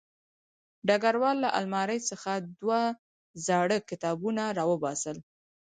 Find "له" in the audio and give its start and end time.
1.43-1.49